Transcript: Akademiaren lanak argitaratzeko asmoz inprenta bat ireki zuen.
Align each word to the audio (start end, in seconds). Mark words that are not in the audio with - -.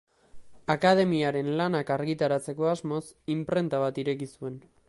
Akademiaren 0.75 1.51
lanak 1.59 1.93
argitaratzeko 1.97 2.71
asmoz 2.75 3.05
inprenta 3.39 3.87
bat 3.89 4.05
ireki 4.07 4.35
zuen. 4.37 4.63